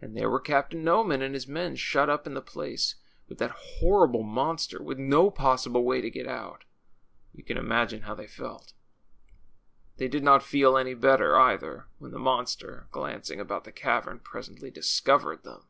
[0.00, 2.96] And there were Captain Noman and his men, shut up in the place
[3.28, 6.64] with that horrible monster, with no possible way to get out.
[7.32, 8.72] You can imagine how they felt.
[9.96, 14.72] They did not feel any better either when the monster, glancing about the cavern, presently
[14.72, 15.64] discovered them.